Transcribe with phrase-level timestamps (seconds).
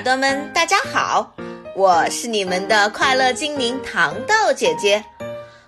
[0.00, 1.34] 耳朵们，大家好，
[1.76, 5.04] 我是你们的快乐精灵糖豆姐姐，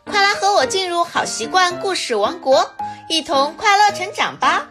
[0.07, 2.67] 快来和我进入好习惯故事王国，
[3.11, 4.67] 一同快乐成长吧！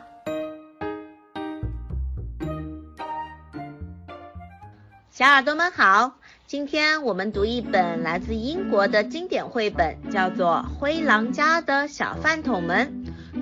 [5.12, 6.14] 小耳朵们好，
[6.48, 12.92] 今天我们读一本来自英国的经典绘本，叫做《灰狼家的小饭桶们》。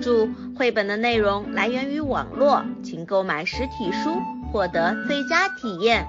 [0.02, 4.18] 注：绘本的内容来源于网络，请购买实体书。
[4.52, 6.06] 获得最佳体验。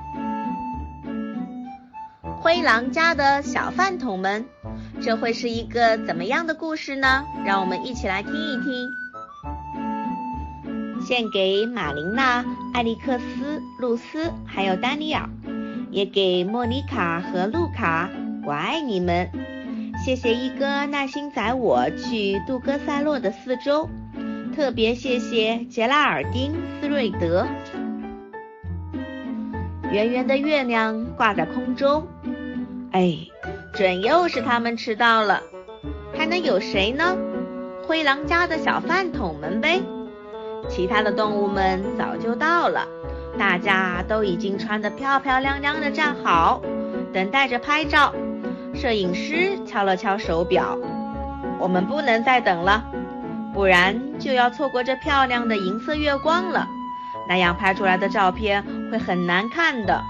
[2.40, 4.45] 灰狼家的小饭桶们，
[5.00, 7.23] 这会是一个怎么样的故事呢？
[7.45, 8.90] 让我们一起来听一听。
[11.05, 15.30] 献给马琳娜、艾利克斯、露丝，还有丹尼尔，
[15.92, 18.09] 也给莫妮卡和路卡，
[18.45, 19.30] 我爱你们。
[20.03, 23.88] 谢谢一哥耐心载我去杜哥塞洛的四周，
[24.55, 27.45] 特别谢谢杰拉尔丁斯瑞德。
[29.92, 32.08] 圆圆的月亮挂在空中，
[32.92, 33.17] 哎，
[33.73, 35.44] 准又是他们迟到了，
[36.17, 37.17] 还能有谁呢？
[37.86, 39.81] 灰狼家的小饭桶们呗。
[40.70, 42.88] 其他的动物们早就到了，
[43.38, 46.61] 大家都已经穿得漂漂亮亮的站好，
[47.11, 48.14] 等待着拍照。
[48.73, 50.78] 摄影师敲了敲手表，
[51.59, 52.81] 我们不能再等了，
[53.53, 56.66] 不然就要错过这漂亮的银色月光了。
[57.31, 60.03] 那样拍出来的照片会很难看的。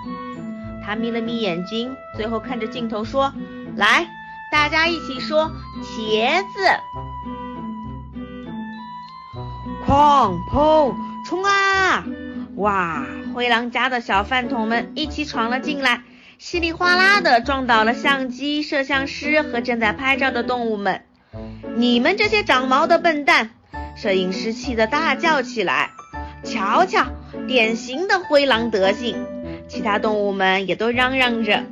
[0.83, 3.31] 他眯了眯眼睛，最后看着镜头说
[3.77, 4.07] ：“来，
[4.51, 5.51] 大家一起说
[5.83, 6.67] 茄子。”
[9.85, 12.03] 哐砰，冲啊！
[12.55, 13.05] 哇！
[13.35, 16.01] 灰狼家的小饭桶们一起闯了进来，
[16.39, 21.03] 稀里哗啦的撞倒了相机、摄像师和正在拍照的动物们。
[21.75, 23.51] 你们这些长毛的笨蛋！
[23.95, 25.91] 摄影师气得大叫起来。
[26.43, 27.05] 瞧瞧，
[27.47, 29.25] 典型的灰狼德性。
[29.67, 31.63] 其他动物们也都嚷嚷着。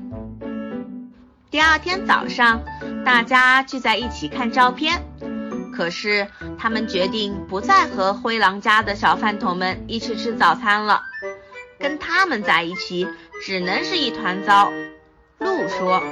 [1.51, 2.63] 第二天早上，
[3.05, 5.03] 大家聚在一起看照片。
[5.73, 6.27] 可是
[6.57, 11.03] 他们决定不再和灰狼家的小饭桶们一起吃早餐了。
[11.77, 13.07] 跟他们在一起，
[13.43, 14.71] 只能是一团糟。
[15.37, 16.03] 鹿说：“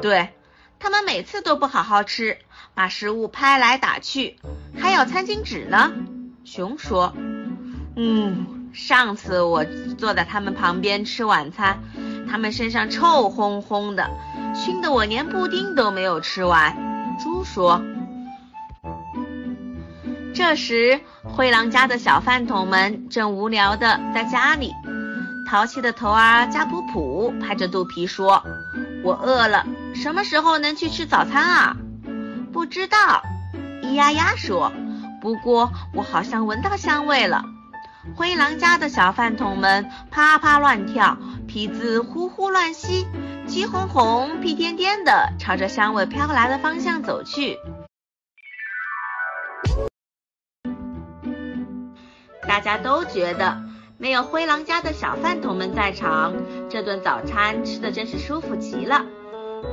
[0.00, 0.30] 对，
[0.78, 2.38] 他们每次都不好好吃，
[2.74, 4.36] 把食物拍来打去，
[4.78, 5.92] 还咬餐巾纸呢。”
[6.44, 7.14] 熊说。
[7.96, 9.64] 嗯，上次我
[9.96, 11.78] 坐在他们旁边吃晚餐，
[12.28, 14.10] 他们身上臭烘烘的，
[14.54, 16.76] 熏得我连布丁都没有吃完。
[17.22, 17.80] 猪说。
[20.34, 24.72] 这时，灰狼家的小饭桶们正无聊的在家里。
[25.48, 28.42] 淘气的头儿加普普拍着肚皮说
[29.04, 31.76] ：“我饿了，什么时候能去吃早餐啊？”
[32.52, 33.22] 不知道。
[33.82, 34.72] 咿呀呀说
[35.22, 37.44] ：“不过我好像闻到香味了。”
[38.16, 41.16] 灰狼家的小饭桶们啪啪乱跳，
[41.48, 43.06] 皮子呼呼乱吸，
[43.46, 47.58] 鸡哄哄、屁颠颠的朝着香味飘来的方向走去。
[52.46, 53.62] 大家都觉得
[53.98, 56.34] 没有灰狼家的小饭桶们在场，
[56.68, 59.04] 这顿早餐吃的真是舒服极了。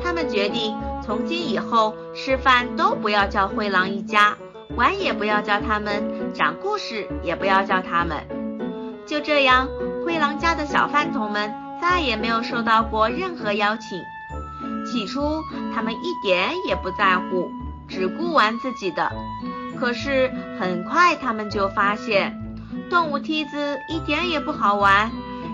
[0.02, 4.38] 他们决定从今以后吃饭都不要叫灰狼一家。
[4.78, 8.26] 玩也不要叫他们，讲故事也不要叫他们。
[9.06, 9.68] 就这样，
[10.06, 14.02] 灰狼家的小饭桶们再也没有受到过任何邀请。
[14.86, 15.44] 起初，
[15.74, 17.52] 他们一点也不在乎，
[17.88, 19.12] 只顾玩自己的。
[19.80, 22.36] 可是，很快他们就发现，
[22.90, 25.12] 动物梯子一点也不好玩，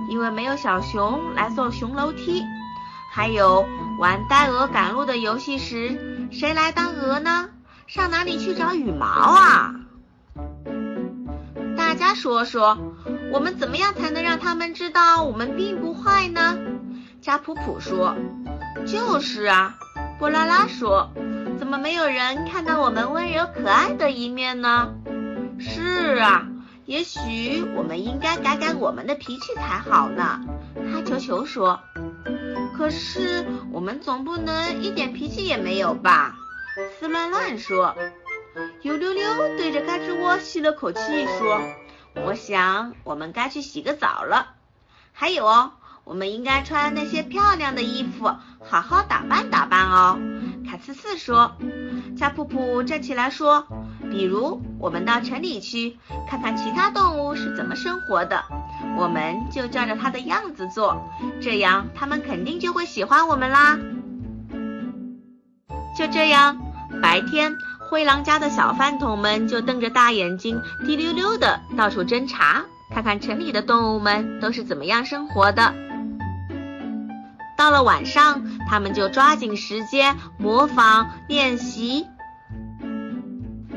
[0.10, 2.44] 因为没有小熊来做熊楼梯。
[3.12, 3.66] 还有，
[4.00, 7.50] 玩呆鹅赶路的游戏时，谁来当鹅呢？
[7.88, 9.74] 上哪里去找羽毛啊？
[12.18, 12.76] 说说，
[13.32, 16.58] 我们怎么样才能让他们知道我们并不坏呢？
[17.22, 18.16] 扎普普说
[18.88, 19.76] ：“就是啊。”
[20.18, 21.12] 波拉拉说
[21.60, 24.94] ：“怎么没有人看到我们温柔可爱的一面呢？”
[25.62, 26.48] 是啊，
[26.86, 30.42] 也许我们应该改改我们的脾气才好呢。
[30.92, 31.80] 哈球球说
[32.76, 36.34] ：“可是我们总不能一点脾气也没有吧？”
[37.00, 37.96] 丝乱乱说，
[38.82, 39.24] 油溜溜
[39.56, 41.00] 对着嘎吱窝吸了口气
[41.38, 41.62] 说
[42.26, 44.56] ：“我想我们该去洗个澡了。
[45.14, 45.72] 还有哦，
[46.04, 48.26] 我们应该穿那些漂亮的衣服，
[48.64, 50.20] 好好打扮打扮哦。”
[50.70, 51.56] 卡刺刺说。
[52.18, 53.68] 加普普站起来说
[54.10, 55.98] ：“比如我们到城里去
[56.28, 58.44] 看看其他动物是怎么生活的，
[58.98, 61.08] 我们就照着它的样子做，
[61.40, 63.78] 这样他们肯定就会喜欢我们啦。”
[65.96, 66.58] 就这样。
[67.02, 67.54] 白天，
[67.90, 75.74] 灰狼家的小饭桶们就瞪着大眼睛，滴溜溜的到处侦查，看看城里的动物们都是怎么样生活的。
[77.58, 82.06] 到了晚上，他们就抓紧时间模仿练习。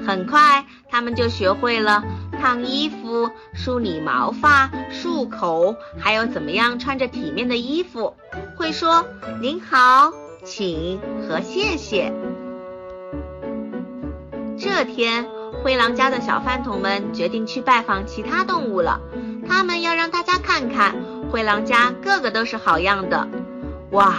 [0.06, 2.02] 很快，他们就学会了
[2.40, 8.16] 烫衣服、梳理毛发、漱口，还有怎么样穿着体面的衣服，
[8.56, 9.06] 会说
[9.40, 10.12] “您好
[10.44, 12.12] ”“请”和“谢谢”。
[14.60, 15.26] 这天，
[15.64, 19.00] 灰狼家的小饭桶们决定去拜访其他动物了。
[19.48, 20.94] 他们要让大家看看，
[21.30, 23.26] 灰狼家个个都是好样的。
[23.92, 24.16] 哇！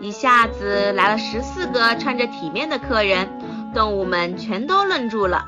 [0.00, 3.28] 一下子来了十四个穿着体面的客人，
[3.74, 5.44] 动物们全都愣住了。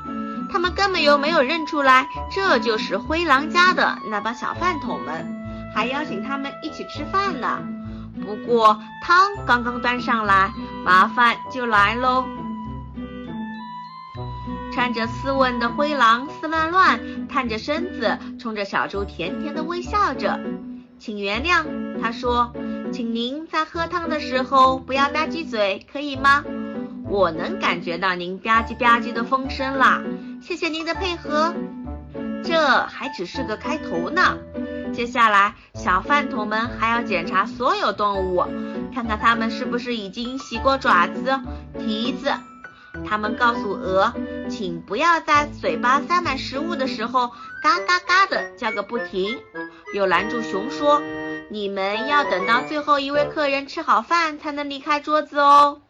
[0.51, 5.25] 他们根本又没有认出来，这就是灰狼家的那帮小饭桶们，
[5.73, 7.61] 还邀请他们一起吃饭呢。
[8.27, 10.53] 不过汤刚刚端上来，
[10.85, 12.27] 麻烦就来喽。
[14.73, 20.41] 穿着斯文的灰狼斯乱乱，探着身子，冲着小猪甜甜的微笑着。
[20.99, 21.65] 请原谅，
[22.01, 22.53] 他说。
[22.93, 26.45] 请您在喝汤的时候不要吧唧嘴，可以吗？
[27.09, 30.03] 我能感觉到您吧唧吧唧的风声啦，
[30.43, 31.55] 谢谢您的配合。
[32.45, 34.37] 这还只是个开头呢，
[34.93, 38.45] 接下来小饭桶们还要检查所有动物，
[38.95, 41.41] 看看它们是不是已经洗过爪子、
[41.79, 42.31] 蹄子。
[43.09, 44.13] 他们告诉鹅，
[44.49, 47.29] 请不要在嘴巴塞满食物的时候
[47.63, 49.39] 嘎嘎嘎的叫个不停。
[49.95, 51.03] 又拦住熊说。
[51.51, 55.83] 你们要等到最后一位客人吃好饭才能离开桌子哦。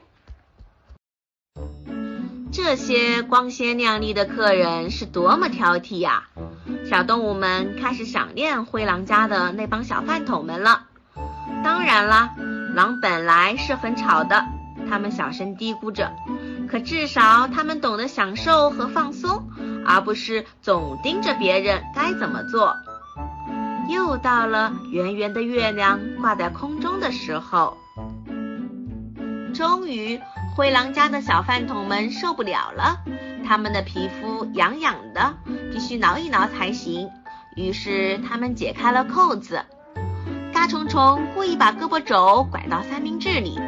[2.50, 6.24] 这些光鲜亮丽的客人是多么挑剔呀！
[6.84, 10.86] 小动物们开始想念灰狼家的那帮小饭桶们了。
[11.62, 12.34] 当然啦，
[12.74, 14.44] 狼本来是很吵的，
[14.90, 16.10] 他们小声嘀咕着，
[16.72, 19.46] 可至少他们懂得享受和放松，
[19.84, 22.74] 而不是总盯着别人该怎么做。
[23.90, 27.76] 又到了圆圆的月亮挂在空中的时候，
[29.52, 30.18] 终于
[30.56, 32.96] 灰狼家的小饭桶们受不了了，
[33.46, 35.34] 他们的皮肤痒痒的，
[35.70, 37.10] 必须挠一挠才行。
[37.54, 39.62] 于是他们解开了扣子，
[40.54, 43.60] 嘎虫虫故意把胳膊肘拐到三明治里，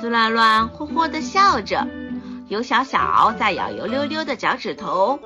[0.00, 1.84] 苏乱乱霍霍地笑着，
[2.54, 5.18] 刘小小在咬油溜溜的脚趾头，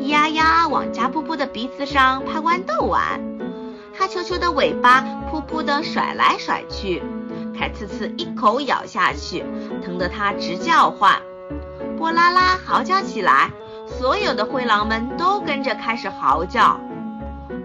[0.00, 3.20] 咿呀呀往加布布的鼻子上拍豌豆玩。
[3.96, 7.04] 哈球球的尾巴噗噗地甩来甩去，
[7.56, 9.44] 凯呲呲一口咬下去，
[9.84, 11.22] 疼得它直叫唤。
[11.96, 13.52] 波拉拉嚎叫起来，
[13.86, 16.80] 所有的灰狼们都跟着开始嚎叫。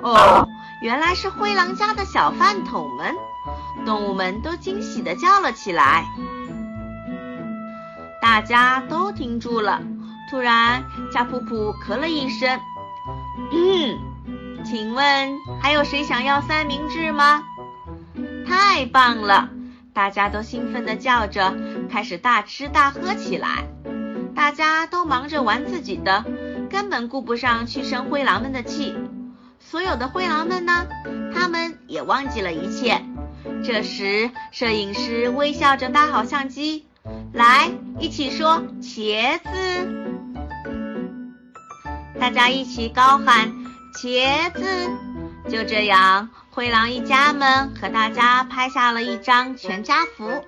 [0.03, 0.47] 哦，
[0.83, 3.15] 原来是灰狼家的小饭桶们！
[3.83, 6.05] 动物们都惊喜地叫了起来。
[8.21, 9.81] 大家都停住了。
[10.29, 12.59] 突然，加噗噗咳了一声。
[13.51, 13.99] 嗯。
[14.63, 17.43] 请问还有谁想要三明治吗？
[18.47, 19.49] 太棒了！
[19.91, 21.53] 大家都兴奋地叫着，
[21.89, 23.65] 开始大吃大喝起来。
[24.35, 26.23] 大家都忙着玩自己的，
[26.69, 28.95] 根本顾不上去生灰狼们的气。
[29.59, 30.87] 所有的灰狼们呢？
[31.33, 33.03] 他们也忘记了一切。
[33.63, 36.85] 这时，摄影师微笑着搭好相机，
[37.33, 39.87] 来，一起说茄子！
[42.19, 43.53] 大家一起高喊。
[43.93, 44.89] 茄子，
[45.49, 50.43] 就这样，灰狼一家们和大家拍下了一张全家福。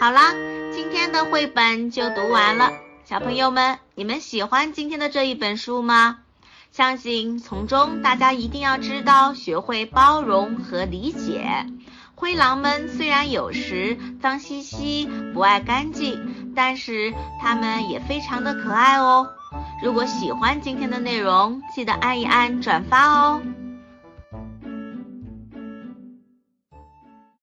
[0.00, 0.32] 好啦，
[0.72, 2.72] 今天的绘本就读完了。
[3.04, 6.18] 小朋友们，你们喜欢今天的这一本书吗？
[6.76, 11.64] 相信从中大家一定要知道，学会包容和理解。
[12.14, 19.26] 灰狼们虽然有时脏兮兮、不爱干净，但是它们也非常的可爱哦。
[19.82, 23.40] 如果喜欢今天的内容，记得按一按转发哦。